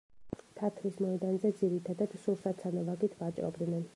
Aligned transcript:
თათრის 0.59 0.95
მოედანზე 1.05 1.51
ძირითადად 1.59 2.17
სურსათ-სანოვაგით 2.23 3.17
ვაჭრობდნენ. 3.23 3.89